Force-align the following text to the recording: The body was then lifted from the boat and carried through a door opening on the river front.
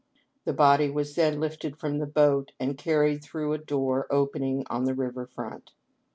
The 0.45 0.53
body 0.53 0.89
was 0.89 1.13
then 1.13 1.39
lifted 1.39 1.77
from 1.77 1.99
the 1.99 2.07
boat 2.07 2.53
and 2.59 2.75
carried 2.75 3.23
through 3.23 3.53
a 3.53 3.59
door 3.59 4.07
opening 4.09 4.63
on 4.67 4.85
the 4.85 4.95
river 4.95 5.27
front. 5.27 5.73